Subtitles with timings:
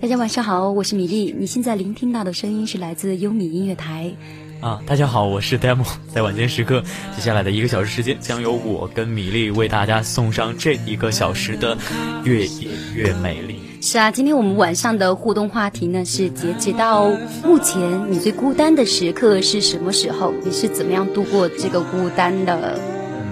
[0.00, 1.34] 大家晚上好，我是米粒。
[1.36, 4.12] 你现在聆听到的声音是来自优米音乐台。
[4.60, 5.84] 啊，大家好，我是 Demo。
[6.14, 6.84] 在晚间时刻，
[7.16, 11.76] 接下来的一个小时时间，将由我跟米粒为大家送上这一个小时的
[12.22, 13.56] 越野越美丽。
[13.82, 17.10] 是啊，今天我们晚上的互动话题呢是：截止到
[17.42, 20.32] 目前，你最孤单的时刻是什么时候？
[20.44, 22.78] 你是怎么样度过这个孤单的？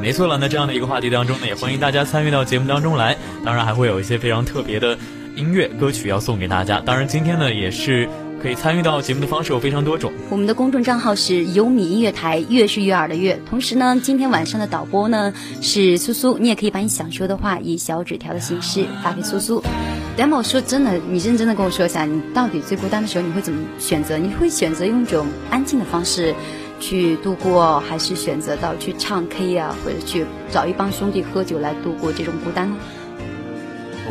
[0.00, 3.16] 没错了，那这样的一个话题当中呢，也欢迎大家参与到节目当中来。
[3.44, 4.96] 当然，还会有一些非常特别的。
[5.36, 8.08] 音乐歌曲要送给大家，当然今天呢也是
[8.42, 10.12] 可以参与到节目的方式有非常多种。
[10.30, 13.38] 我们的公众账号是优米音乐台，悦是悦耳的悦。
[13.48, 19.62] 同时呢，今天晚上的导播呢是苏苏，你也可以把你想说的话以小纸条的形式发给苏苏。
[20.16, 24.18] demo 说真的，你认真的跟我说一下，你到底最孤单的时候你会怎么选择？
[24.18, 26.34] 你会选择用一种安静的方式
[26.80, 32.76] 去度过，还是选择到去唱 K 啊，或者去找一帮兄弟喝酒来度过这种孤单呢？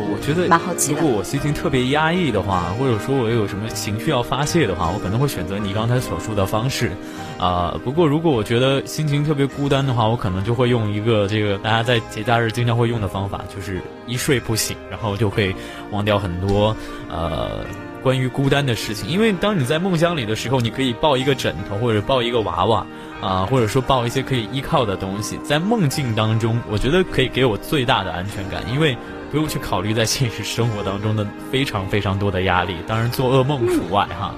[0.00, 6.92] 我觉得蛮好奇的，如果我心情特别压抑的话，或者说我有什么情绪要发泄的话，我可能会选择你刚才所述的方式。
[7.36, 15.52] 啊，不过如果我觉得心情特别孤单的话，我可能就会用一个这个大家在节假日经常会用的方法，就是一睡不醒，然后就会
[15.90, 16.76] 忘掉很多
[17.10, 17.64] 呃
[18.02, 19.08] 关于孤单的事情。
[19.08, 22.86] 因为当你在梦乡里的时候，你可以抱一个枕头，或者抱一个娃娃，
[23.20, 25.38] 啊，或者说抱一些可以依靠的东西。
[25.44, 28.96] 在梦境当中，我觉得可以给我最大的安全感，因为。
[29.30, 34.34] 不用去考虑在现实生活当中的非常非常多的压力，当然做噩梦除外哈。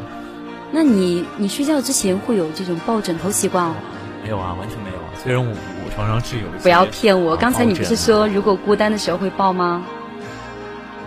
[0.72, 3.76] 那你你睡觉之前会有这种抱枕头习惯吗？
[4.24, 5.06] 没有啊，完全没有啊。
[5.22, 6.42] 虽然我我床上是有。
[6.60, 9.84] 不要骗我，刚才你不是说如果孤单的时候会抱吗？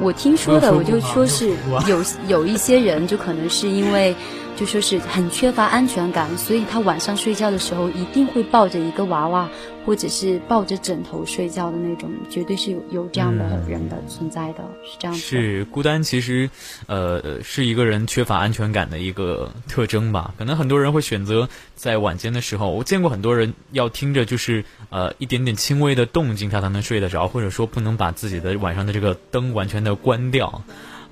[0.04, 1.50] 我听说的，我就说是
[1.88, 4.14] 有有一些人就可能是因为。
[4.56, 9.50] 就说是很缺乏安全感，所以他晚上睡觉的时候一定会抱着一个娃娃，
[9.86, 15.20] 或者是抱着枕头睡觉的那种，绝对是有有这样的人的存在的，是这样子。
[15.20, 16.50] 是孤单，其实，
[16.88, 20.34] 呃，是一个人缺乏安全感的一个特征吧？
[20.38, 30.64] 可能很多人会选择在晚间的时候，我见过很多人要听着就是呃一点点轻微的动静，他才能睡得着，或者说不能把自己的晚上的这个灯完全的关掉。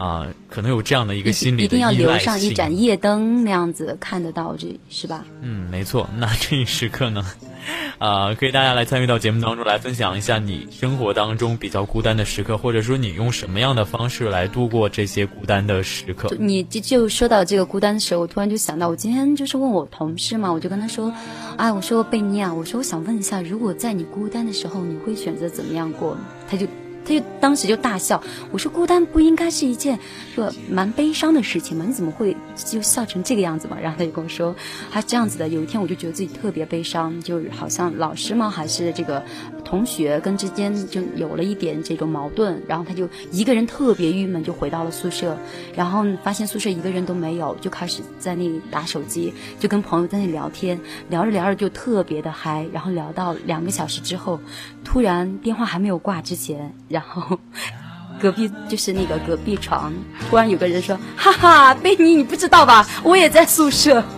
[0.02, 5.24] 啊，可能有这样的一个心理一定要留上一盏夜灯那样子看得到，这是吧？
[5.44, 6.10] 嗯，没错。
[6.18, 7.24] 那这一时刻呢，
[8.00, 16.36] 啊，可以大家来参与到节目当中来分享一下你生活当中比较孤单的时刻，或者说你用什么样的方式来度过这些孤单的时刻。
[16.40, 21.14] 你就就说到这个孤单的时候，我突然就想到，我今天就是问我同事嘛，我就跟他说，
[21.58, 26.18] 哎，我说贝妮啊，我说我想问一下，如果在你孤单的时候，你会选择怎么样过？
[26.50, 26.66] 他就。
[27.06, 30.00] 他就当时就大笑，我说孤单不应该是一件
[30.36, 31.86] 说蛮悲伤的事情吗？
[31.88, 33.78] 你怎么会就笑成这个样子嘛？
[33.82, 34.56] 然后他就跟我说，
[34.92, 35.48] 他是这样子的。
[35.48, 38.50] 有一天我就觉得自己特别悲伤，就好像老师吗？
[38.50, 39.24] 还是这个
[39.66, 42.62] 同学跟之间就有了一点这种矛盾。
[42.68, 45.38] 然后他就一个人特别郁闷，就回到了宿舍，
[45.76, 50.80] 然后发现宿舍一个人都没有，就开始在那里打手机，就跟朋友在那里聊天，
[51.10, 54.40] 聊着聊着就特别的嗨，然后聊到两个小时之后，
[54.84, 56.74] 突然电话还没有挂之前。
[56.92, 57.40] 然后，
[58.22, 59.92] 隔壁就是那个隔壁床，
[60.30, 62.88] 突然有个人说：“哈哈，贝尼，你不知道吧？
[63.04, 64.04] 我也在宿舍。”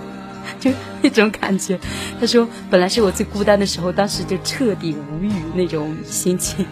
[0.60, 0.70] 就
[1.02, 1.80] 那种感觉。
[2.20, 6.66] 他说：“本来是我最孤单的时候，当时就彻底无语那种心情。”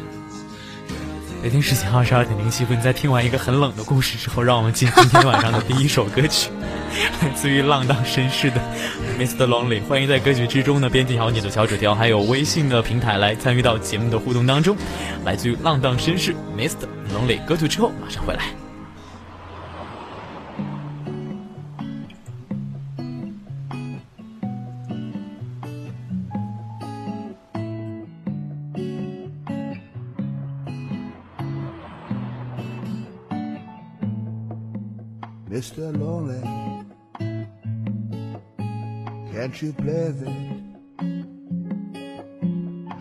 [1.42, 6.52] 北京时间二十二点零七分，在听完一个很冷的故事之后，让我们进今天晚上的第一首歌曲。
[7.20, 8.62] 来自于浪荡绅士的
[9.18, 9.48] Mr.
[9.48, 14.78] Lonely，欢迎在歌曲之中呢编辑好你的小纸条，还有微信的平台来参与到节目的互动当中。
[15.26, 16.88] 来自于浪荡绅士 Mr.
[17.12, 18.44] Lonely，歌曲之后马上回来。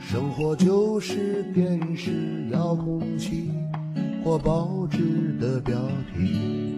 [0.00, 3.52] 生活就是电视遥控器
[4.24, 5.78] 或报纸的标
[6.12, 6.76] 题。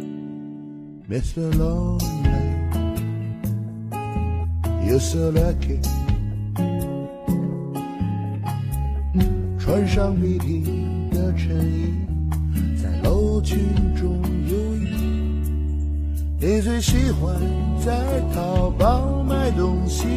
[4.86, 5.80] yesterday。
[9.58, 11.94] 穿上笔挺的衬衣，
[12.82, 13.58] 在楼群
[13.94, 14.20] 中。
[16.44, 17.32] 你最喜欢
[17.86, 20.08] 在淘宝买东西，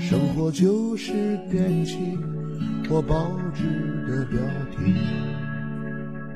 [0.00, 2.18] 生活就是电器
[2.88, 3.62] 或报纸
[4.08, 4.40] 的标
[4.72, 4.76] 题。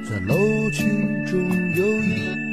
[0.09, 0.33] 在楼
[0.71, 1.37] 群中
[1.75, 2.44] 游弋。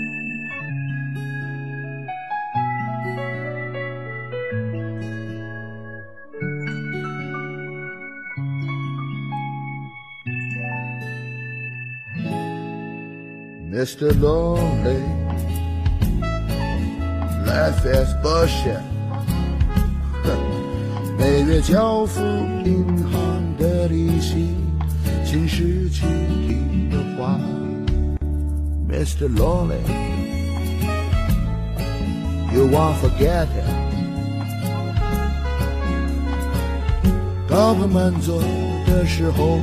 [13.72, 14.12] Mr.
[14.20, 15.00] Lonely,
[17.46, 18.82] life as bullshit。
[21.18, 22.20] 每月交付
[22.66, 24.54] 银行的利息，
[25.24, 26.02] 新时期
[26.90, 27.40] 的话
[28.86, 29.26] ，Mr.
[29.34, 29.80] Lonely,
[32.52, 33.64] you won't forget it。
[37.48, 38.42] 高朋满座
[38.86, 39.60] 的时候，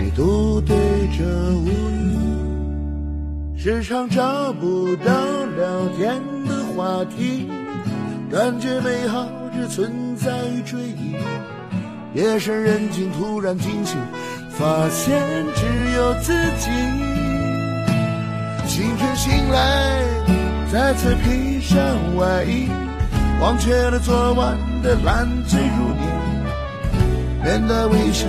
[0.00, 0.76] 你独对
[1.16, 1.24] 着
[1.54, 2.33] 乌云。
[3.64, 5.10] 时常找不到
[5.56, 7.48] 聊天的话题，
[8.30, 11.16] 感觉美好只存在于追忆。
[12.12, 13.98] 夜深人静，突然惊醒，
[14.50, 15.18] 发现
[15.54, 15.64] 只
[15.96, 16.68] 有自己。
[18.68, 20.02] 清晨醒来，
[20.70, 21.80] 再次披上
[22.18, 22.68] 外衣，
[23.40, 26.06] 忘却了昨晚的烂醉如泥，
[27.42, 28.26] 面带微笑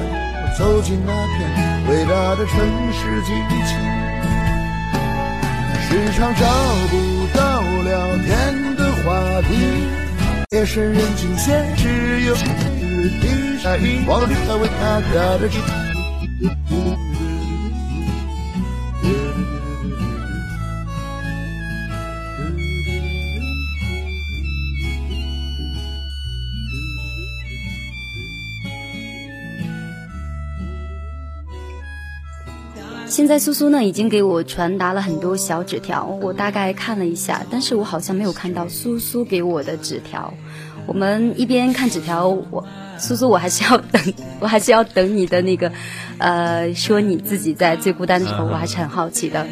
[0.58, 2.58] 走进那片伟大的城
[2.94, 3.34] 市激
[3.68, 3.95] 情。
[5.96, 6.46] 时常找
[6.92, 9.48] 不到聊天的话题，
[10.52, 15.58] 夜深人静，现只有日低下雨，忘了他为他打的气。
[33.16, 40.34] 现在苏苏呢已经给我传达了很多小纸条，我大概看了一下，但是我好像没有看到苏苏给我的纸条。
[40.86, 42.62] 我们一边看纸条，我
[42.98, 45.72] 苏苏我还是要等，我还是要等你的那个，
[46.18, 49.48] 呃，说你自己在最孤单的时候，我还是很好奇的。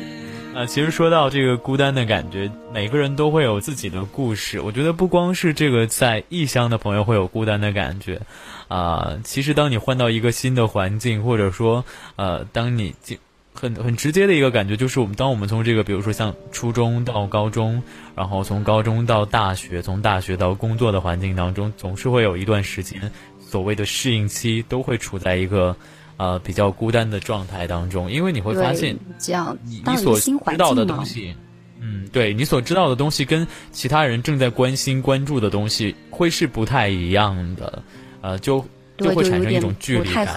[0.54, 4.60] 呃，其实说到这个孤单的感觉，每个人都会有自己的故事。
[4.60, 8.20] 我觉得不光是这个在异乡的朋友会有孤单的感觉，
[8.68, 11.86] 啊，其实当你换到一个新的环境，或者说，
[12.18, 13.18] 呃，当你进。
[13.54, 17.82] 很很直接的一个感觉就是，我们当我们从这个，比如说像初中到高中，
[18.16, 23.00] 然后从高中到大学，从大学到工作的环境当中，总是会有一段时间，
[23.40, 25.76] 所谓的适应期，都会处在一个
[26.18, 31.34] 呃比较孤单的状态当中，因为你会发现，这样你你所知道的东西，
[31.80, 37.82] 嗯，对你所知道的东西跟其他人正在关心关注的东西会是不太一样的，
[38.22, 38.66] 呃，就
[38.98, 40.36] 就会产生一种距离感。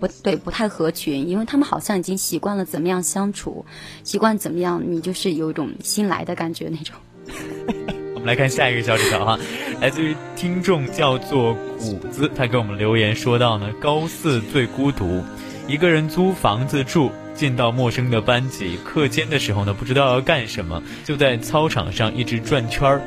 [0.00, 3.64] 不对，不太合群，因为他们好像已经习惯了怎么样相处，
[4.02, 6.96] 习惯怎么样，你就是有一种新来的感觉那种。
[8.14, 9.38] 我们来看下一个小纸条哈，
[9.80, 15.22] 来自于听众叫做谷子，他给我们留言说到呢，高四最孤独，
[15.68, 23.02] 一个人租房子住，见到陌生的班级，课间的时候呢，不知道要干什么，就在操场上一直转圈儿。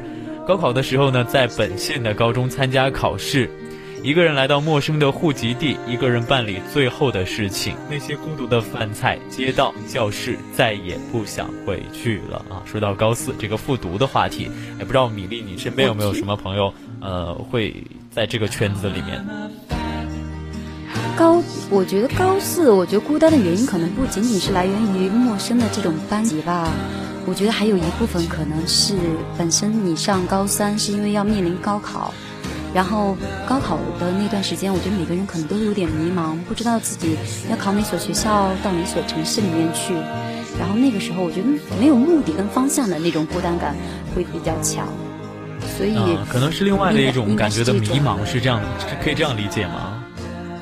[0.47, 3.50] 高考的时候呢，在本县的高中参加考试。
[4.03, 7.74] 一个人来到陌生的户籍地，一个人办理最后的事情。
[7.89, 12.60] 那些孤独的饭菜、街道、教室，再也不想回去了啊！
[12.65, 17.81] 说到高四这个复读的话题，也不知道米粒，你身边有没有什么朋友，呃，会
[18.12, 19.25] 在这个圈子里面？
[21.15, 26.69] 高，我觉得高四，我觉得孤单的原因可能不仅仅是来源于陌生的这种班级吧，
[27.25, 28.98] 我觉得还有一部分可能是
[29.38, 32.13] 本身你上高三是因为要面临高考。
[32.74, 33.15] 然后
[33.48, 37.15] 高考的那段时间，我觉得每个人可能都有点迷茫，不知道自己
[37.50, 39.94] 要考哪所学校，到哪所城市里面去。
[40.60, 41.48] 然后那个时候，我觉得
[41.80, 43.75] 没有目的跟方向的那种孤单感
[44.15, 44.88] 会比较强。
[45.77, 45.96] 所以
[46.30, 48.60] 可能是另外的一种感觉的迷茫，是这样，
[49.03, 49.92] 可以这样理解吗？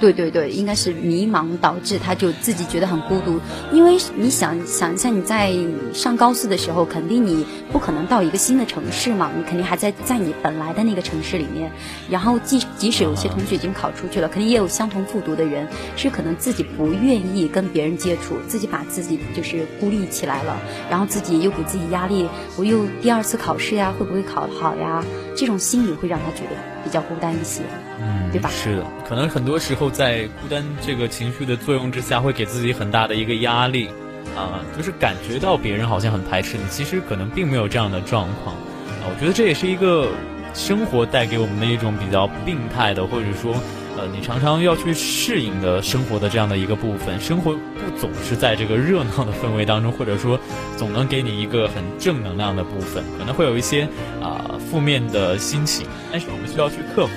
[0.01, 3.39] 对对对，应该是迷茫导致他就自己觉得很孤独，
[3.71, 5.53] 因为你想想一下，你在
[5.93, 11.71] 上高四的时候，肯定你不可能到一个新的城市嘛，你肯定还在在你本来的那个城市里面。
[12.09, 22.27] 然后即即使有些同学已经考出去了，肯定也有相同复读的人，是可能自己不愿意跟别人接触，自己把自己就是孤立起来了，然后自己又给自己压力，
[22.57, 25.03] 我又第二次考试呀，会不会考好呀？
[25.37, 27.63] 这种心理会让他觉得较孤单一些，
[27.99, 28.49] 嗯，对吧？
[28.51, 33.87] 是的，可能很多时候在孤单这个情绪的作用之下，会给自己很大的一个压力，
[34.35, 40.09] 啊，就是感觉到别人好像很排斥你，其实可能并没有这样的状况，啊，我觉得这也是一个
[40.53, 43.55] 生活带给我们的一种比较病态的，或者说。
[43.97, 50.39] 呃，你常常要去适应的生活的这样的一个部分，生活不总是在这个热闹的氛围当中，或者说
[50.77, 53.87] 总能给你一个很正能量的部分，可能会有一些
[54.21, 57.13] 啊负面的心情，但是我们需要去克服。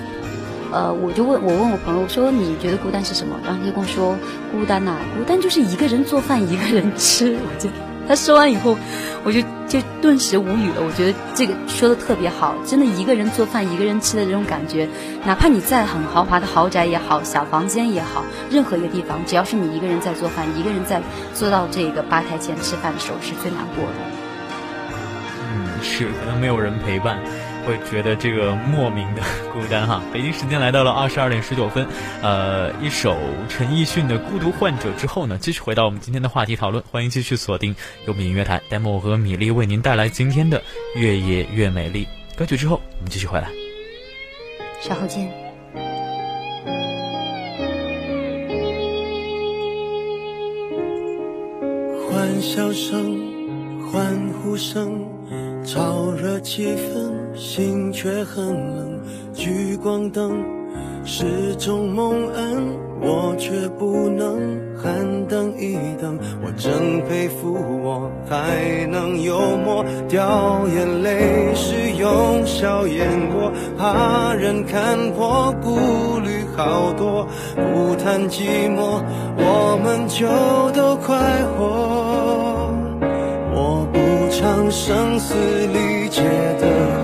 [0.73, 3.39] 呃，我就问我问我朋友，说你觉得孤单是什么？
[3.45, 4.19] 然后他就跟我说，
[4.51, 7.37] 孤单呐，孤单就是一个人做饭，一个人吃。
[7.37, 7.71] 我就。
[8.09, 8.77] 他说完以后，
[9.25, 10.83] 我就就顿时无语了。
[10.85, 14.89] 我觉得这个说的特别好，真的一个人做饭，一个人吃的这种感觉，
[15.25, 21.01] 哪怕你在很豪华的豪宅也好，小房间也好，任何一个地方，只要是你一个人在做饭，一个人在
[21.35, 23.93] 坐到这个吧台前吃饭的时候，是最难过的。
[25.55, 27.19] 嗯，是，可能没有人陪伴。
[27.67, 30.03] 会觉得这个莫名的孤单哈。
[30.13, 31.87] 北京时间来到了二十二点十九分，
[32.23, 33.17] 呃，一首
[33.49, 36.83] 陈奕迅的《孤独患者》之后呢，继续回到我们今天的话题讨论。
[36.91, 37.75] 欢迎继续锁定
[38.07, 40.59] 优米音乐台，demo 和米粒为您带来今天的
[40.95, 42.07] 《越野越美丽》
[42.39, 43.49] 歌曲之后，我们继续回来。
[44.81, 45.29] 稍后见。
[52.11, 53.19] 欢笑声，
[53.91, 55.05] 欢呼声。
[55.65, 59.01] 燥热气氛，心却很冷。
[59.33, 60.45] 聚光灯
[61.05, 62.63] 是种蒙恩，
[63.01, 64.95] 我却不能喊
[65.27, 66.19] 等一等。
[66.43, 75.77] 我真佩服我还能幽默，掉眼泪是用笑掩过，怕人看破，顾
[76.21, 77.27] 虑好多。
[77.57, 79.03] 不谈寂寞，
[79.37, 80.27] 我们就
[80.73, 81.19] 都快
[81.59, 82.71] 活。
[83.57, 83.99] 我不
[84.31, 85.35] 唱声嘶
[85.67, 86.23] 力竭
[86.61, 87.04] 的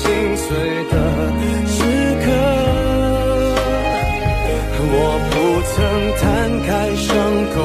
[0.00, 0.48] 心碎
[0.84, 0.94] 的
[1.66, 1.78] 时
[2.24, 2.26] 刻，
[4.92, 4.94] 我
[5.30, 5.32] 不
[5.70, 5.76] 曾
[6.16, 6.24] 摊
[6.66, 7.08] 开伤
[7.54, 7.56] 口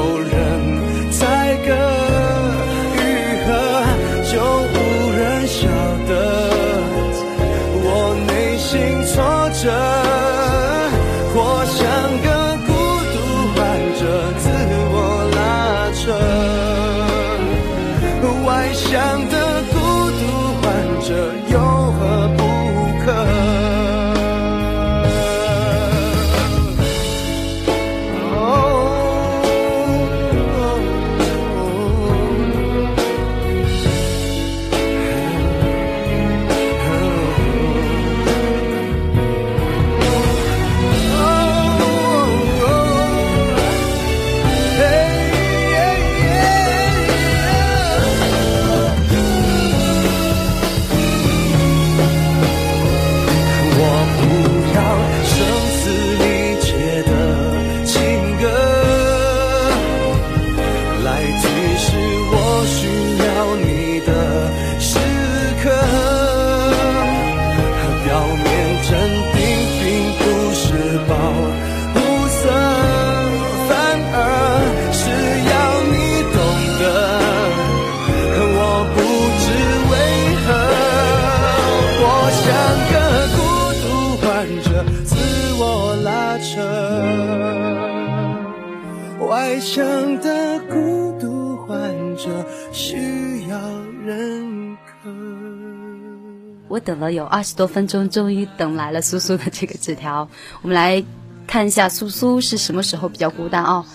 [97.45, 100.27] 十多分钟，终于等来了苏苏的这个纸条。
[100.61, 101.05] 我们来
[101.47, 103.85] 看一下苏苏是什么时候比较孤单哦。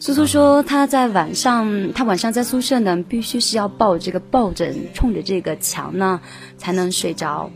[0.00, 6.20] 苏苏说他在晚上，他晚上在宿舍呢，必须是要抱这个抱枕，冲着这个墙呢
[6.58, 7.50] 才能睡着。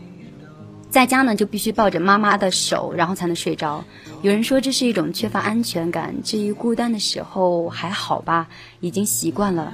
[0.89, 3.83] 在家呢，就必须抱着妈妈的手，然后才能睡着。
[4.23, 6.23] 有人说这是一种缺乏安全感。
[6.23, 8.47] 至于孤单的时候还好吧，
[8.79, 9.71] 已经习惯了，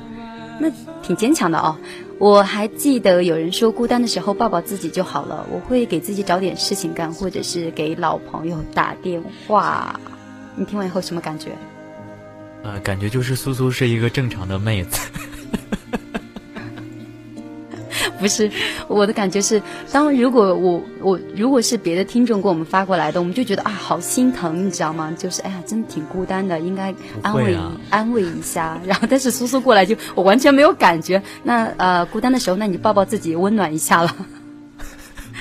[0.60, 0.70] 那
[1.01, 1.77] 挺坚强的哦。
[2.17, 5.45] 我还记得有人说孤单的时候抱抱自己就好了。
[5.51, 10.00] 我会给自己找点事情干，或者是给老朋友打电话。
[10.55, 11.50] 你听完以后什么感觉？
[12.63, 15.00] 呃，感觉就是苏苏是一个正常的妹子。
[18.25, 18.50] 不是，
[18.88, 25.13] 我的感觉是，当如果我我如果是别的听众给我们发过来的，我们就觉得啊，好心疼，你知道吗？
[25.15, 26.91] 就是哎呀，真的挺孤单的，应该
[27.22, 27.55] 安慰
[27.91, 28.82] 安慰一下。
[28.84, 31.22] 然后，但是苏苏过来就我完全没有感觉。
[31.44, 34.15] 那呃，孤单的时候，那你抱抱自己，温暖一下了。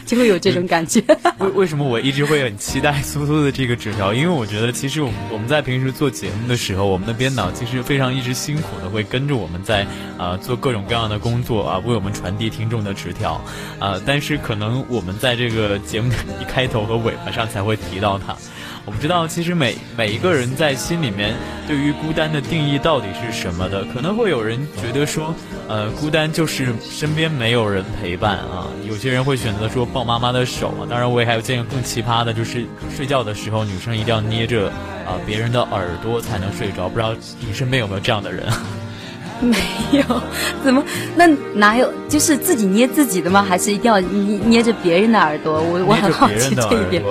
[0.06, 1.02] 就会有这种感觉。
[1.40, 4.12] 为为什么我一直会很期待苏苏的这个纸条？
[4.12, 9.86] 因为我觉得其实我们我们在平时做节目的时候，我们的编导其实非常一直辛苦的会跟着我们在
[10.18, 13.40] 啊做各种各样的工作啊，为我们传递听众的纸条
[13.78, 14.00] 啊。
[14.06, 18.36] 但是可能我们在这个节目的一开头和尾巴上才会提到他。
[18.86, 21.34] 我不知道，其实每每一个人在心里面
[21.66, 23.82] 对于孤单的定义到底是什么的？
[23.86, 25.34] 可能会有人觉得说，
[25.68, 28.66] 呃，孤单就是身边没有人陪伴啊。
[28.86, 30.84] 有些人会选择说抱妈妈的手啊。
[30.88, 34.68] 当然，我也还有见过更奇葩的，就是睡觉的时候女生一定要捏着
[35.06, 36.86] 啊别人的耳朵才能睡着。
[36.86, 38.46] 不知道你身边有没有这样的人？
[39.40, 39.56] 没
[39.92, 40.22] 有，
[40.62, 40.84] 怎么
[41.16, 41.90] 那哪有？
[42.06, 43.42] 就是自己捏自己的吗？
[43.42, 45.60] 还是一定要捏捏着别人的耳朵？
[45.60, 47.02] 我我很好奇这一点。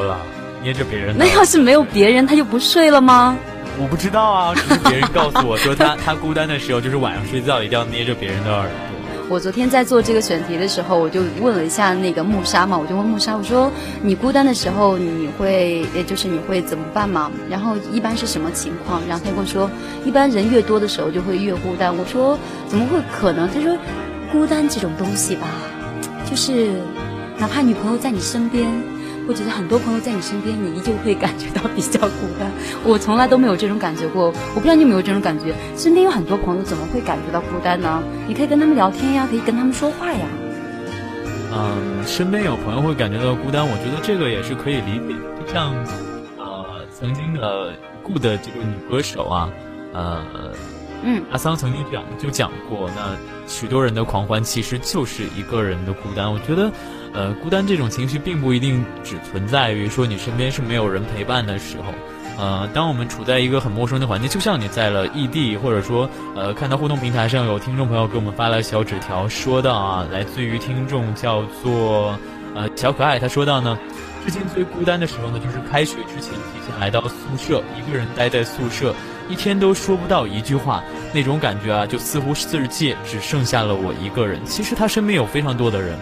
[0.63, 3.37] 捏着别人，那要是没有别人，他就不睡了吗？
[3.77, 8.71] 我不知道啊， 只是别人告诉我说，他他孤单的时候，就是晚上睡觉一定要捏着别人的耳朵。
[9.29, 13.71] 我昨天在做这个选题的时候，我就问了一下那个木沙嘛，我就问木沙，我说
[14.01, 17.31] 你孤单的时候你会，也就是你会怎么办嘛？
[17.49, 19.01] 然后一般是什么情况？
[19.07, 19.69] 然后他跟我说，
[20.05, 21.95] 一般人越多的时候就会越孤单。
[21.97, 23.49] 我说怎么会可能？
[23.49, 23.75] 他说
[24.31, 25.47] 孤单这种东西吧，
[26.29, 26.71] 就是
[27.37, 28.92] 哪怕女朋友在你身边。
[29.27, 32.51] 或者是很多朋友在你身边，你依旧会感觉到比较孤单。
[32.83, 35.53] 我从来都没有这种感觉过，我不知道你有没有这种感觉。
[35.77, 38.03] 身边有很多朋友，怎么会感觉到孤单呢？
[38.27, 40.25] 你可以跟他们聊天呀，可以跟他们说话呀。
[41.53, 45.15] 嗯，身边有朋友会感觉到孤单，我觉得这个也是可以理解。
[45.39, 45.73] 就像
[46.37, 49.49] 呃，曾经的顾的这个女歌手啊，
[49.93, 50.23] 呃，
[51.03, 53.15] 嗯，阿桑曾经讲就讲过，那
[53.47, 56.31] 许多人的狂欢其实就是一个人的孤单。
[56.31, 56.71] 我觉得。
[57.13, 61.93] 呃，孤单这种情绪并不一定只存在于说你身边是没有人陪伴的时候。
[62.35, 72.17] 呃，当我们处在一个很陌生的环境，就像你在了异地，或者说，呃，看到互动平台上有听众朋友给我们发了小纸条，说到啊，来自于听众叫做
[72.55, 73.77] 呃小可爱，他说到呢，
[74.23, 78.95] 最近最孤单的时候呢，就是开学之前提前来到宿舍，一个人待在宿舍，
[79.29, 84.43] 一天都说不到一句话，那种感觉啊，就似乎世界只剩下了我一个人。
[84.43, 85.95] 其实他身边有非常多的人。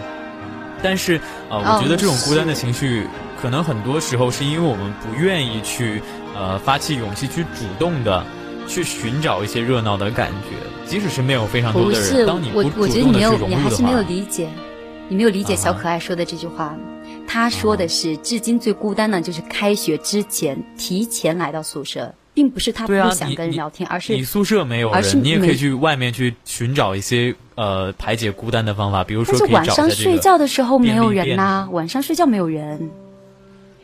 [0.82, 3.06] 但是，呃，我觉得这种孤单的情绪，
[3.40, 6.02] 可能很多时候是因为我们不愿意去，
[6.34, 8.24] 呃，发起勇气去主动的
[8.66, 14.48] 去寻找一些热闹的感觉，即使是没有非常多的人，当你不主动的去融入的话，你还是没有理解，
[15.08, 16.76] 你没有理解小可爱说的这句话。
[17.26, 22.12] 他说的是，至今最孤单的，就是开学之前提前来到宿舍。
[22.34, 32.90] 并不是他不想跟人聊天，而是你宿舍没有人，你也可以去外面去寻找一些呃排解孤单的方法，比如说可以晚上睡觉的时候没有人呐，晚上睡觉没有人。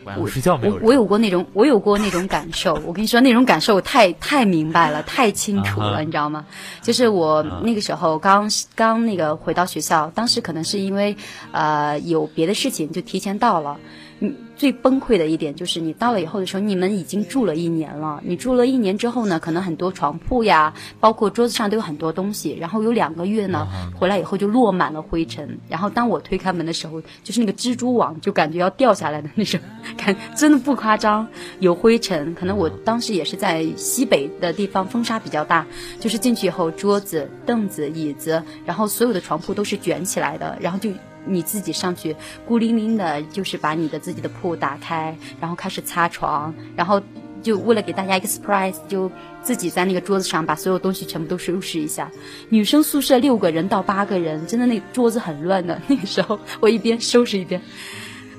[0.05, 0.83] 晚上睡觉没有人。
[0.83, 6.47] 我我有过那种我有过那种感受，我跟你说那种感受我太太明白了，太清楚了，你知道吗？
[6.81, 11.15] 就是我那个时候刚刚那个回到学校，当时可能是因为
[11.53, 13.77] 呃有别的事情就提前到了。
[14.59, 18.21] 嗯，最崩溃的一点就是你到了以后的时候，你们已经住了一年了。
[18.25, 22.57] 你住了一年之后呢，可能很多床铺呀，包括桌子上都有很多东西。
[22.59, 25.59] 然后有两个月呢，回来以后就落满了灰尘。
[25.69, 29.61] 然后当我推开门的时候，就是那个蜘蛛网就感觉要掉下来的那种，
[29.97, 31.29] 感真的不夸张。
[31.61, 35.67] 有灰尘，可能我当时也是在西北的地方，风沙比较大。
[36.01, 40.91] 就是进去以后，桌子、凳子、椅子，然后所有的床铺都是卷起来的，然后就。
[41.29, 47.01] 你自己上去孤零零的，就是把你的自己的铺打开，然后开始擦床，然后
[47.43, 49.11] 就为了给大家一个 surprise，就
[49.43, 52.11] 自己在那个桌子上把所有东西全部都收拾一下。
[52.49, 55.81] 女生宿舍六个人到八个人，真的那桌子很乱的。
[55.87, 57.61] 那个时候我一边收拾一边，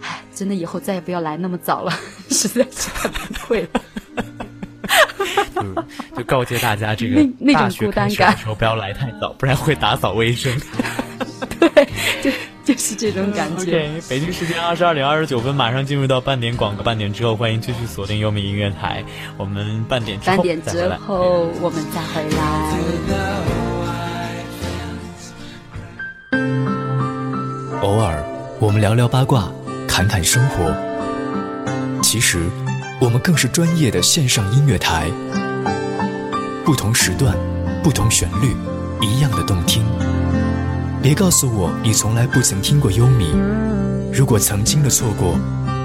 [0.01, 1.91] 唉，真的以后再也不要来那么早了，
[2.29, 3.81] 实在是太崩溃了。
[5.55, 7.23] 就就告诫大家，这个
[7.53, 10.51] 大学开学的时候不要来太早，不然会打扫卫生。
[12.79, 13.61] 是这种感觉。
[13.61, 19.03] OK，北京时间二十二点二十九分，马上进入到半点广告，半点之后欢迎继续锁定优米音乐台。
[19.37, 22.39] 我们半点之后半点之后我们再回来。
[27.81, 28.23] 偶尔，
[28.59, 29.51] 我们聊聊八卦，
[29.87, 30.75] 侃侃生活。
[32.01, 32.49] 其实，
[32.99, 35.09] 我们更是专业的线上音乐台。
[36.65, 37.35] 不同时段，
[37.83, 38.55] 不同旋律，
[39.01, 39.83] 一样的动听。
[41.01, 43.31] 别告诉我你从来不曾听过优米。
[44.11, 45.39] 如果曾经的错过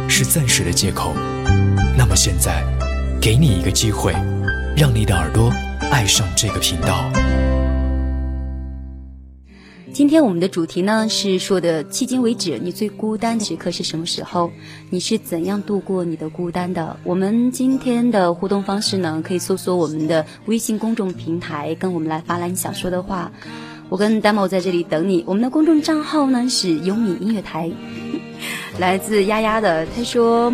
[0.09, 1.15] 是暂时的借口，
[1.97, 2.65] 那么现在
[3.21, 4.13] 给你一个机会，
[4.77, 5.53] 让你的耳朵
[5.93, 7.09] 爱上这个频道。
[9.93, 14.51] 今天我们的主题呢是说的，迄今为止你最孤单的时刻是什么时候？
[14.91, 16.97] 你是怎样度过你的孤单的？
[17.05, 23.31] 我们今天的互动方式呢，可以搜索我们的微信公众平台，跟我们来发来你想说的话。
[23.89, 25.23] 我跟 demo 在这里等你。
[25.27, 27.71] 我们的公众账号呢是优米音乐台，
[28.79, 29.87] 来自丫丫的。
[29.95, 30.53] 他说，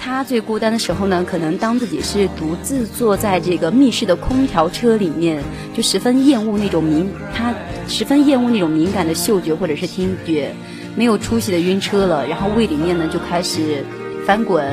[0.00, 5.42] 他最孤单的时候呢，可能当自己是独自坐在这个密室的空调车里面，
[5.74, 7.54] 就十分厌恶那种敏，他
[7.86, 10.52] 十分厌恶那种敏感的嗅觉或者是听觉，
[10.96, 13.84] 没有出息的晕车了，然后胃里面呢就开始
[14.26, 14.64] 翻滚。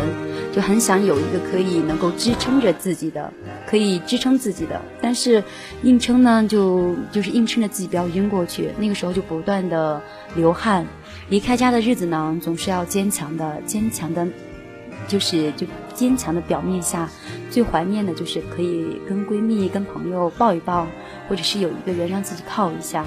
[0.53, 3.33] 就很想有一个可以能够支撑着自己的，
[3.65, 5.43] 可以支撑自己的，但是
[5.81, 8.69] 硬撑呢，就就是硬撑着自己不要晕过去。
[8.77, 9.99] 那个时候就不断的
[10.35, 10.85] 流汗，
[11.29, 14.27] 离开家的日子呢，总是要坚强的，坚强的，
[15.07, 17.09] 就是就坚强的表面下，
[17.49, 20.85] 最怀念的就是可以跟闺蜜、跟朋友抱一抱，
[21.27, 23.03] 或者是有一个人让自己靠一下。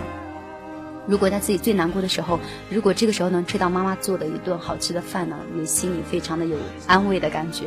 [1.07, 2.39] 如果在自己最难过的时候，
[2.69, 7.67] 如果这个时候能吃到妈妈做的一顿好吃的饭呢，你心里非常的有安慰的感觉。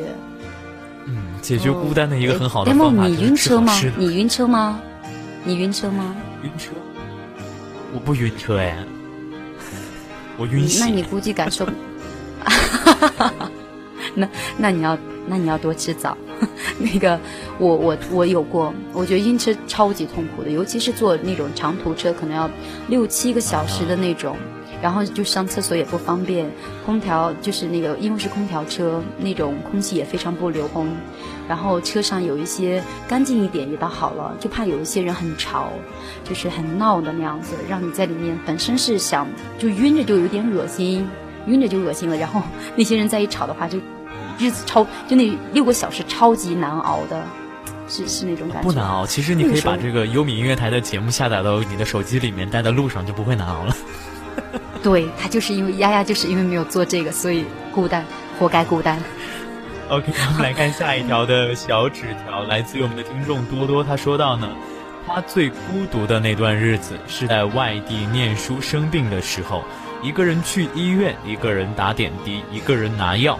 [1.06, 3.06] 嗯，解决孤单的一个很好的方法。
[3.06, 3.80] 你晕车吗？
[3.96, 4.80] 你晕车吗？
[5.44, 6.14] 你晕车吗？
[6.42, 6.70] 晕车？
[7.92, 8.76] 我不晕车哎，
[10.36, 11.66] 我晕那你估计感受，
[14.14, 16.16] 那那你要那你要多吃枣。
[16.78, 17.18] 那个，
[17.58, 22.50] 我我我有过，我觉得晕车超级痛苦的，尤其是坐那种长途车，可能要
[22.88, 24.36] 六七个小时的那种，
[24.80, 26.50] 然后就上厕所也不方便，
[26.86, 30.88] 空调就是那个因为是空调车，那种空气也非常不流通，
[31.48, 35.68] 然后车上有一些干净一点也倒好了，就怕有一些人很吵，
[36.24, 41.06] 就是很闹的那样子，让你在里面本身是想就晕着就有点恶心，
[41.46, 42.40] 晕着就恶心了，然后
[42.74, 43.78] 那些人再一吵的话就。
[44.40, 47.22] 日子超就那六个小时超级难熬的，
[47.88, 48.62] 是是那种感觉。
[48.62, 53.76] 不难熬，其实你可以把这个优米音乐台的节目下载到你的手机里面，带在路上就不会难熬了。
[54.82, 58.02] 对他就是因为丫丫就是因为没有做这个，所以孤单，
[58.38, 58.98] 活该孤单。
[59.90, 64.48] OK，我们来看下一条的小纸条，来自于我们的听众多多，他说到呢，
[65.06, 69.64] 他最孤独的那段日子是在外地念书生病的时候，
[70.02, 73.38] 一个人去医院，一个人打点滴，一个人拿药。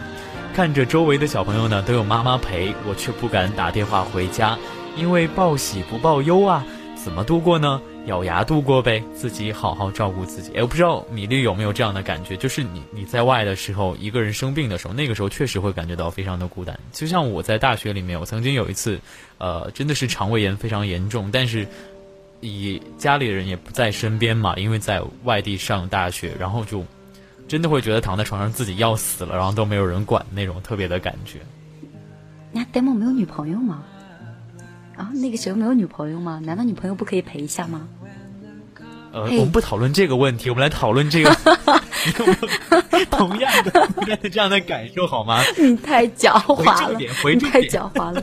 [0.61, 4.59] 看着周围的小朋友呢都有妈妈陪，我却不敢打电话回家，
[4.95, 6.63] 因为报喜不报忧啊，
[7.03, 7.81] 怎么度过呢？
[8.05, 10.53] 咬牙度过呗，自己好好照顾自己。
[10.55, 16.79] 哎，我不知道米粒有没有这样的感觉，就是你你在外的时候，一个人生病的时候，那个时候确实会感觉到非常的孤单。
[16.93, 19.01] 就像我在大学里面，我曾经有一次，
[19.39, 21.67] 呃，真的是肠胃炎非常严重，但是
[22.41, 26.85] 以家里人也不在身边嘛，因为在外地上大学，然后就。
[27.51, 31.41] 真的会觉得躺在床上自己要死了，然后都没有人管那种特别的感觉。
[32.53, 33.83] 那 demo 没有女朋友吗？
[34.97, 36.41] 啊，那个时候没有女朋友吗？
[36.45, 37.89] 难道女朋友不可以陪一下吗？
[39.11, 41.37] 呃，我们不讨论这个问题，我们来讨论这个
[43.11, 45.43] 同样的同样的这样的感受好吗？
[45.59, 48.23] 你太狡猾了，你太狡猾了。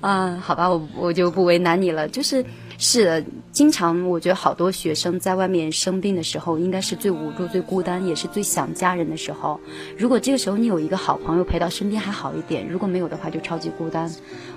[0.00, 2.42] 嗯， 好吧，我我就不为难你了，就是。
[2.80, 9.60] 是的，经常我觉得好多学生在外面生病的时候，应该是最无助、最孤单，也是最想家人的时候。
[9.96, 14.08] 如果这个时候你有一个好朋友陪到身边还好一点，如果没有的话就超级孤单。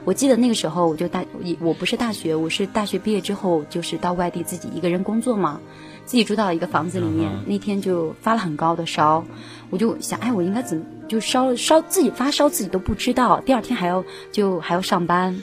[0.06, 1.26] 我记得那个时候，我就大，
[1.60, 5.60] 我不是大学，我是大学毕业之后就是到外地自己一个人工作嘛，
[6.06, 7.28] 自己住到一个房子里面。
[7.48, 9.26] 那天就发了很高的烧，
[9.72, 15.42] 我就想，哎，我应该怎么就烧烧自己发烧自己都不知道，第二天还要就还要上班。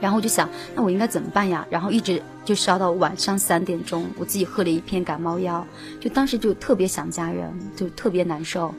[0.00, 1.66] 然后我就想，那我应该怎么办呀？
[1.70, 5.66] 然后一直就烧到晚上三点钟，我自己喝了一片感冒药，
[6.00, 8.74] 就当时就特别想家人，就特别难受。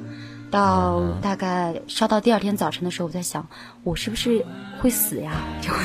[0.50, 3.46] 到大概烧到第二天早晨的时候，我在想，
[3.84, 4.46] 我是不是
[4.80, 5.42] 会死呀？
[5.62, 5.80] 就会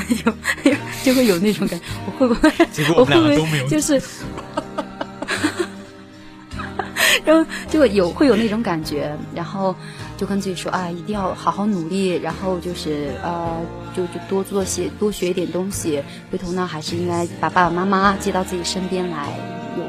[0.71, 2.49] 有就会有那种感觉，我会不会？
[2.97, 4.01] 我会不会就是？
[7.25, 9.75] 然后就有会有那种感觉，然后。
[10.23, 13.59] 就跟自己说啊，一定要好好努力，然后就是呃，
[13.93, 16.01] 就就多做些，多学一点东西。
[16.31, 19.37] 回头呢，还是应该把爸爸妈妈接到自己身边来，
[19.77, 19.83] 有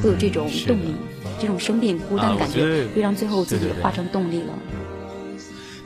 [0.00, 0.94] 会有这种动力，
[1.40, 4.52] 这种生病孤单感觉，会让最后自己化成动力了。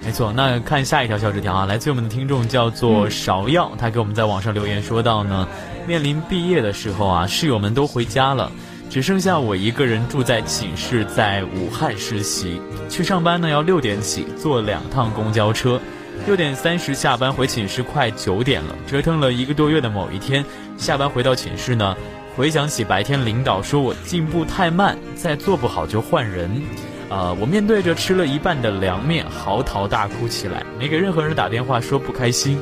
[0.04, 5.48] 没错，那看下一条小纸条啊，来自我们的听众叫做芍药，他给我们在网上留言说到呢，
[5.86, 8.52] 面临毕业的时候啊，室友们都回家了，
[8.94, 15.80] 只剩下我一个人住在寝室，在武汉实习，去上班呢要六点起，坐两趟公交车，
[16.26, 20.44] 六点三十下班回寝室，快九点了，折腾了一个多月的某一天，
[20.78, 21.96] 下班回到寝室呢，
[22.36, 26.62] 回想起白天领导说我进步太慢，再做不好就换人。
[27.08, 32.60] 呃，我面对着吃了一半的凉面，嚎啕大哭起来，没给任何人打电话说不开心，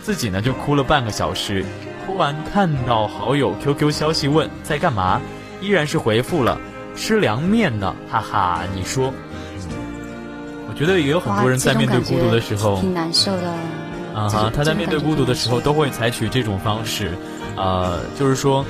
[0.00, 1.64] 自己呢就哭了半个小时。
[2.06, 5.20] 哭完看到好友 QQ 消息问在干嘛，
[5.62, 6.58] 依然是回复了
[6.94, 8.62] 吃凉面呢，哈哈。
[8.74, 9.12] 你说，
[10.68, 13.48] 我觉得也有很多人在面对孤独的时候挺难受的。
[14.12, 17.12] 啊哈，他在面对孤独的时候都会采取这种方式，
[17.56, 18.62] 呃，就是说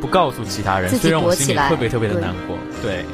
[0.00, 3.04] 不告诉其他人，虽然我心里特别特别的难过，对。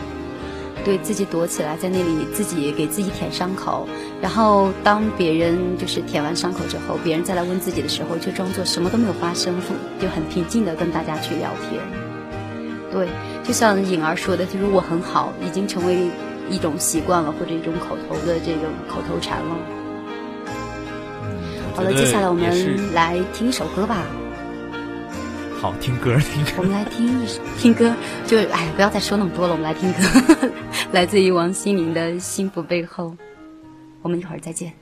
[0.84, 3.88] 对自己躲起来，在那里自己给自己舔伤口，
[4.22, 9.56] 然后当别人就是舔完伤口之后，别人再来问自己的时候，就装作什么都没有发生，
[10.00, 11.82] 就很平静的跟大家去聊天。
[12.96, 13.06] 对，
[13.44, 16.08] 就像颖儿说的，就是我很好，已经成为
[16.48, 19.54] 一种习惯了，或者一种口头的这种口头禅了。
[21.74, 23.98] 好了，接下来我们来听一首歌吧。
[25.60, 26.52] 好听歌，听歌。
[26.56, 27.92] 我们来听一首听歌，
[28.26, 30.48] 就哎，不要再说那么多了，我们来听歌，
[30.92, 33.08] 来自于王心凌的《幸福背后》。
[34.00, 34.72] 我们一会儿再见。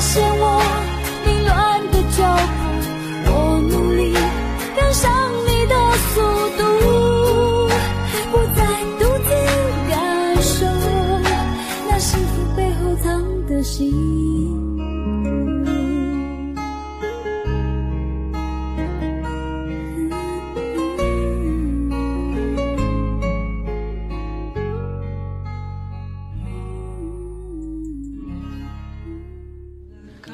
[0.00, 0.89] 现我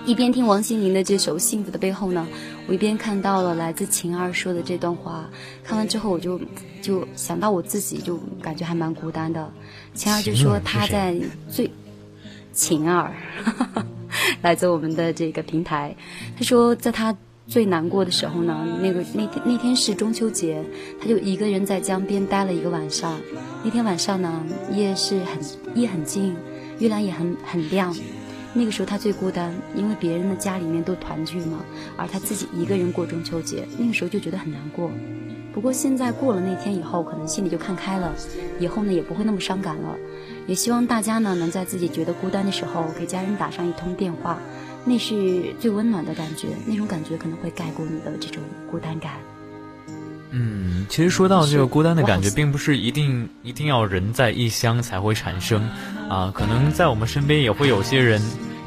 [0.07, 2.25] 一边听王心凌的这首《幸福的背后》呢，
[2.69, 5.29] 我一边看到了来自晴儿说的这段话。
[5.65, 6.41] 看完之后，我就
[6.81, 9.53] 就想到我自己，就感觉还蛮孤单的。
[9.95, 11.17] 晴儿就说她在
[11.49, 11.69] 最
[12.53, 13.13] 晴儿，
[14.43, 15.95] 来自我们的这个平台。
[16.39, 17.13] 她说在她
[17.49, 20.63] 最难过的时候呢，那个那天那天是中秋节，
[21.01, 23.19] 她就一个人在江边待了一个晚上。
[23.65, 25.43] 那天晚上呢，夜是很
[25.75, 26.37] 夜很静，
[26.79, 27.93] 月亮也很很亮。
[28.59, 31.63] 那个时候他最孤单，因为别人的家里面都团聚嘛，
[31.95, 34.91] 而他自己一个人过中秋节，那个时候就觉得很难过。
[35.53, 38.15] 不过现在过了那天以后，可能心里就看开了，
[38.59, 39.95] 以后呢也不会那么伤感了。
[40.47, 44.39] 也希望大家呢能在自己觉得孤单的时候，给家人打上一通电话，
[44.87, 49.13] 那是最温暖的感觉，那种感觉可能会盖过你的这种孤单感。
[50.31, 55.63] 嗯，其实说到这个孤单的感觉，并不是一定一定要人在异乡才会产生，
[56.09, 58.21] 啊，可能在我们身边也会有些人。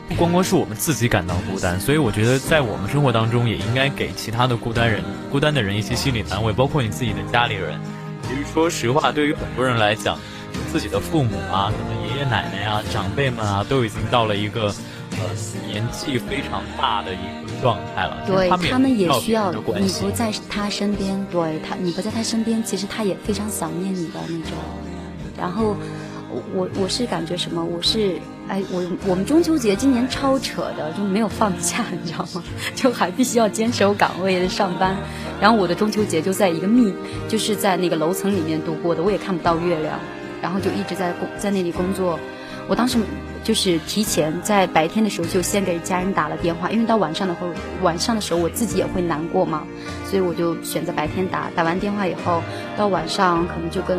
[0.08, 7.80] 不光光是我们自己感到孤单，所以我觉得在我们生活当中也应该给其他的孤单人、孤单的人一些心理安慰，包括你自己的家里人。
[8.24, 10.17] 其实说实话，对于很多人来讲，
[10.72, 14.74] 自己的父母啊，可能爷爷奶奶啊、长辈们啊，都已经到了一个
[15.12, 15.19] 呃
[15.67, 18.24] 年纪非常大的一个状态了。
[18.26, 24.58] 对他们也需要你不在他身边，对他你不在他身边，其实他也非常想念你的那种。
[25.38, 25.76] 然后。
[26.54, 27.65] 我我是感觉什么？
[27.65, 32.43] 我是哎，我我们中秋节今年超扯的，就没有放假， 你知道吗？
[32.76, 34.95] 就还必须要坚守岗位的上班。
[35.41, 36.93] 然后我的中秋节就在一个密，
[37.28, 40.00] 就是在那个楼层里面度过的，我也看不到月亮，
[40.39, 42.19] 然后就一直在工在那里工作。
[42.69, 42.99] 我当时
[43.43, 47.47] 就是提前在白天的时候就先给家人打了电话，因为到晚上的话，
[47.82, 49.63] 晚上的时候我自己也会难过嘛，
[50.05, 51.49] 所以我就选择白天打。
[51.55, 52.43] 打完电话以后，
[52.77, 53.97] 到晚上可能就跟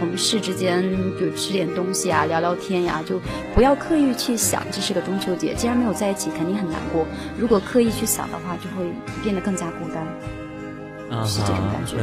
[0.00, 0.82] 同事之间
[1.20, 3.20] 就吃点东西啊，聊聊天呀，就
[3.54, 5.54] 不要刻意去想这是个中秋节。
[5.54, 7.06] 既然没有在一起，肯定很难过。
[7.38, 8.90] 如果刻意去想的话，就会
[9.22, 11.96] 变得更加孤单，是这种感觉。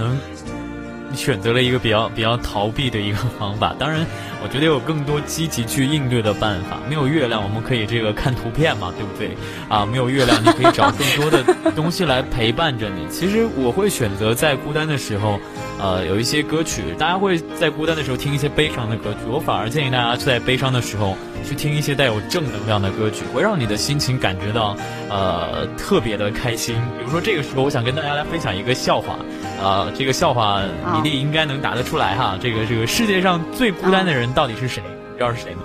[1.15, 4.06] 选择了一个比较比较逃避的一个方法，当然，
[4.43, 6.80] 我觉得有更多积极去应对的办法。
[6.88, 9.38] 没有月亮，我们可以这个看图片嘛，对不对？
[9.69, 11.43] 啊，没有月亮，你可以找更多的
[11.76, 13.08] 东西来陪伴着你。
[13.10, 15.39] 其实我会选择在孤单的时候，
[15.80, 19.19] 呃，有一些歌曲，大家会在孤单的时候听一些悲伤的歌曲。
[19.28, 24.75] 我反而建议大家在悲伤的时候去听一些带有正能量的歌曲，会让你的心情感觉到
[25.10, 26.75] 呃特别的开心。
[26.97, 29.17] 比如说这个时候，我想跟大家来分享一个笑话。
[29.62, 32.36] 啊，这个笑话米粒应该能答得出来哈。
[32.41, 34.82] 这个这个世界上最孤单的人到底是谁？
[35.12, 35.62] 你知道是谁吗？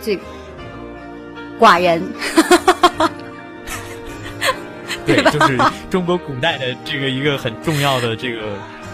[0.00, 0.18] 最
[1.58, 2.02] 寡人。
[5.04, 5.58] 对，就是
[5.90, 8.40] 中国古代的这个一个很重要的这个。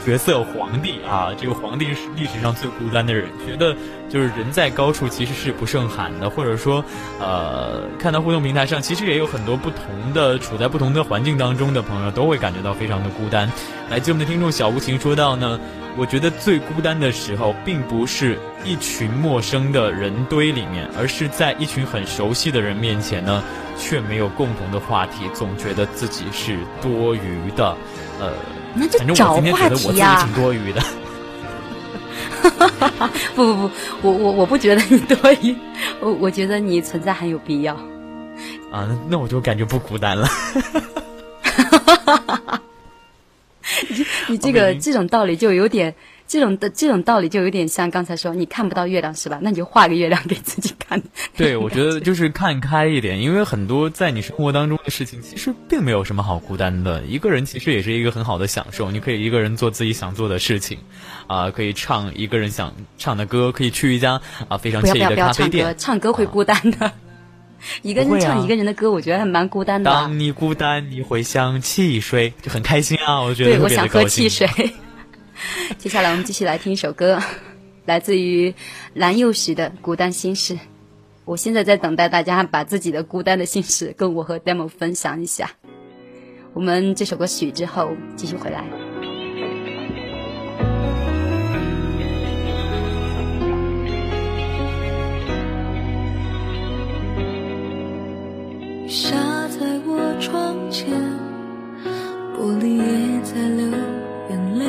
[0.08, 3.76] 角色皇帝啊，这个皇帝是历史上最孤单的人，觉得
[4.08, 6.82] 就是人在高处其实是不胜寒的，或者说，
[7.20, 13.52] 呃，看到互动平台上其实也有很多不同的处在不同的环境当中的朋友都会感觉到非常的孤单。
[13.90, 15.60] 来自我们的听众小无情说到呢，
[15.94, 23.44] 我觉得最孤单的时候，并不是一群陌生的人堆里面，而是在一群很熟悉的人面前呢，
[23.76, 27.76] 却没有共同的话题，总觉得自己是多余的，
[28.18, 28.32] 呃。
[28.78, 30.24] 那就找话题呀！
[30.24, 30.82] 挺多余的。
[33.34, 33.70] 不不不，
[34.02, 35.54] 我我我不觉得你多余，
[36.00, 37.74] 我我觉得你存在很有必要。
[38.70, 40.28] 啊，那我就感觉不孤单了。
[43.88, 45.94] 你你这个这种道理就有点。
[46.28, 49.38] 这种的这种道理就有点像刚才说你看不到月亮是吧？
[49.40, 51.02] 那你就画个月亮给自己看。
[51.36, 57.02] 对，我觉得就是看开一点，因为很多在你生活当中的事情其实并没有什么好孤单的。
[57.04, 60.78] 一个人其实也是一个很好的享受，你可以一个人做自己想做的事情，
[61.26, 65.74] 啊，可以唱一个人想唱的歌，可以去一家啊非常惬意的咖啡店。
[65.76, 66.90] 唱歌会孤单的，
[67.82, 69.90] 一个人唱一个人的歌，我觉得还蛮孤单的。
[69.90, 73.20] 当你孤单，你会想汽水，就很开心啊！
[73.20, 74.48] 我觉得对，我想喝汽水。
[75.78, 77.22] 接下来我们继续来听一首歌，
[77.84, 78.52] 来自于
[78.94, 80.54] 蓝又时的《孤单心事》。
[81.28, 85.50] 我现在在等待大家把自己的孤单的心事跟我和 demo 分享一下。
[86.54, 88.64] 我们这首歌曲之后继续回来。
[98.88, 99.14] 下
[99.48, 100.88] 在我窗前，
[102.34, 103.66] 玻璃也在流
[104.30, 104.64] 眼泪。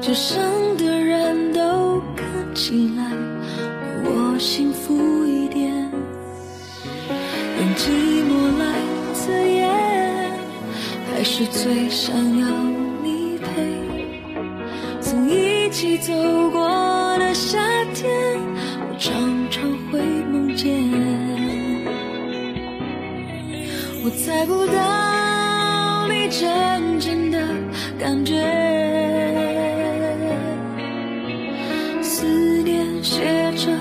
[0.00, 0.42] 街上
[0.78, 3.04] 的人都看起来
[4.06, 5.72] 我幸福一点，
[7.58, 7.88] 用寂
[8.28, 8.64] 寞来
[9.14, 10.32] 自言，
[11.10, 12.46] 还是最想要
[13.02, 13.46] 你陪。
[15.00, 16.12] 曾一起走
[16.50, 17.58] 过的夏
[17.94, 18.12] 天，
[18.80, 19.14] 我常
[19.50, 20.00] 常会
[20.30, 20.72] 梦见。
[24.04, 27.38] 我猜不到你真正的
[27.98, 28.34] 感觉，
[32.02, 32.26] 思
[32.62, 33.72] 念写成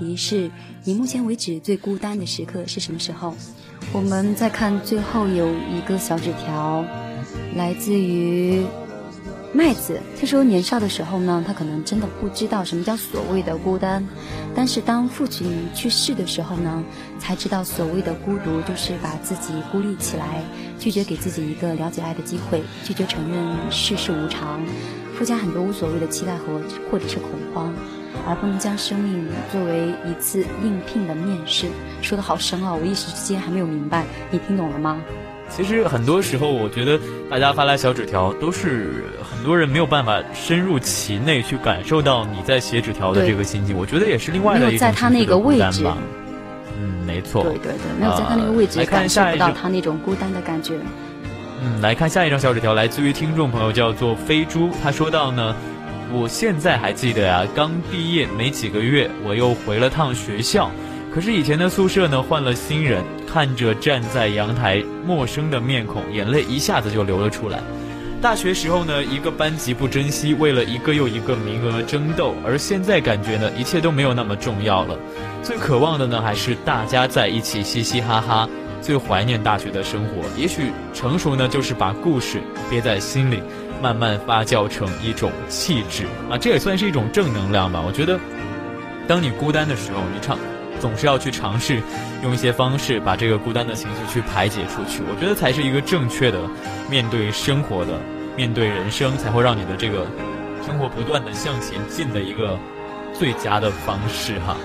[0.00, 0.50] 题是
[0.82, 3.34] 你目前为止最孤单的时刻是什么时候？
[3.92, 6.84] 我们再看最后有一个小纸条，
[7.54, 8.64] 来自于
[9.52, 10.00] 麦子。
[10.18, 14.06] 他说年少的时候呢，他可能真的不知道什么叫所谓的孤单，
[14.54, 16.82] 但是当父亲去世的时候呢，
[17.18, 20.42] 才知道所谓的孤独就是把自己孤立起来，
[20.78, 24.60] 拒绝给自己一个了解爱的机会，拒绝承认世事无常，
[25.14, 27.74] 附加很多无所谓的期待和或者是恐慌。
[28.26, 31.66] 而不能将生命作为一次应聘的面试，
[32.02, 35.00] 说的好深奥，我一时之间还没有明白，你听懂了吗？
[35.48, 36.96] 其实很多时候，我觉得
[37.28, 43.76] 大家发来小纸条，都是很多人没有办法深入其内去感受到你在写纸条的这个心情。
[43.76, 45.96] 我觉得也是另外的一种在他那个位置吧。
[46.78, 47.42] 嗯，没错。
[47.42, 50.74] 对对对，没有在他那个位置感受不到他那种孤单的感觉。
[51.62, 55.54] 嗯，来看下一张小纸条，来自于听众朋友叫做飞猪，他说到呢。
[56.12, 60.70] 我现在还记得呀，刚毕业没几个月，我又回了趟学校。
[61.14, 67.60] 可是以前的宿舍呢，换了新人，看着站在阳台陌生的面孔，眼泪一下子就流了出来。
[68.20, 74.98] 大学时候呢，一个班级不珍惜，为了一个又一个名额争斗，而现在感觉呢，一切都没有那么重要了。
[75.42, 78.48] 最渴望的呢，还是大家在一起嘻嘻哈哈。
[78.82, 82.40] 最怀念大学的生活，也许成熟呢，就是把故事
[82.70, 83.42] 憋在心里。
[83.80, 87.82] 慢慢发酵成一种气质啊，这也算是一种正能量吧。
[87.84, 88.18] 我觉得，
[89.08, 90.38] 当你孤单的时候，你尝
[90.78, 91.82] 总是要去尝试
[92.22, 95.02] 用一些方式把这个孤单的情绪去排解出去。
[95.10, 96.38] 我觉得才是一个正确的
[96.88, 97.92] 面对生活的、
[98.36, 100.06] 面对人生，才会让你的这个
[100.66, 102.58] 生活不断的向前进的一个
[103.12, 104.56] 最佳的方式哈。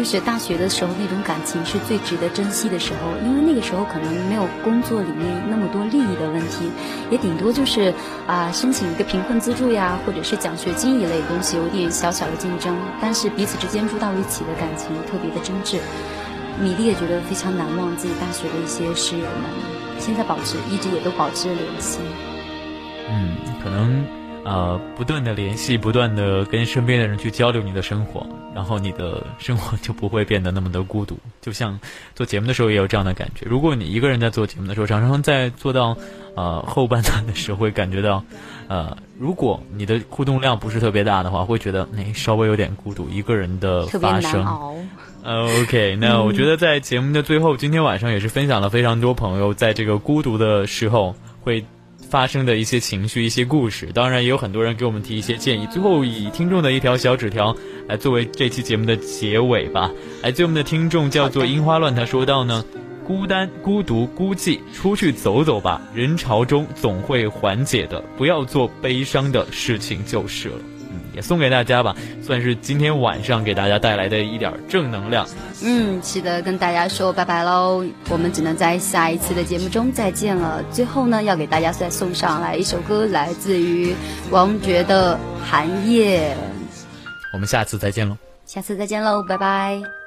[0.00, 6.70] 就是大学的时候，那种感情是最值得珍惜的时候，因为那个时候可能没有工作里面那么多利益的问题，
[7.10, 7.92] 也顶多就是
[8.26, 15.78] 啊申请一个贫困资助呀，或者是奖学金一类东西，有点小小的竞争，但是彼此之间住到一起的感情特别的真挚。
[16.58, 19.50] 米粒也觉得非常难忘自己大学的一些室友们，
[19.98, 21.98] 现在保持一直也都保持着联系。
[23.06, 24.19] 嗯，可能。
[24.42, 31.18] 呃，不断的联系，不断的跟身边的人去交流你的生活，然后你的生活 就不会变得那么的孤独。
[31.42, 31.78] 就像
[32.14, 33.44] 做节目的时候也有这样的感觉。
[33.46, 35.94] 如果你一个人在做节目的时候，常常在做到
[36.34, 38.24] 呃后半段的时候，会感觉到，
[38.68, 44.44] 呃，如果你的互动量不是特别大的话，会觉得那稍微有点孤独，一个人的发声。
[45.22, 51.62] OK，那我觉得在节目的最后，今天晚上也是分享了非常多朋友在这个孤独的时候会。
[52.10, 55.66] 发生的一些情绪、一些故事，当然也有很多人给我们提一些建议。
[55.68, 57.56] 最后以听众的一条小纸条
[57.86, 59.88] 来作为这期节目的结尾吧。
[60.20, 62.64] 来自我们的听众叫做樱花乱，他说到呢：
[63.06, 70.56] 孤单、孤独、孤寂，出去走走吧，人潮中总会缓解的，不要做悲伤的事情就是了。
[71.14, 75.26] 也送给大家吧，算是今天晚上给大家带来的一点正能量。
[75.62, 80.62] 嗯，是的，跟大家说拜拜喽，我们只能在下一次的节目中再见了。
[80.72, 83.94] 最后呢，要给大家再送上来一首歌，来自于
[84.30, 86.34] 王爵的《寒夜》。
[87.32, 89.99] 我们下次再见喽，下次再见喽，拜拜。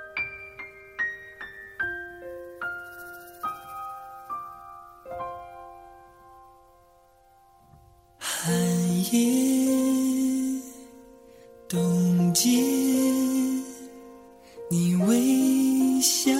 [14.76, 16.32] 你微笑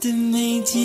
[0.00, 0.82] 的眉间，